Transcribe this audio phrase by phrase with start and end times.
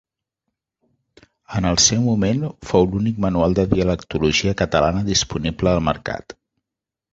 [1.59, 6.39] En el seu moment fou l'únic manual de dialectologia catalana disponible al mercat.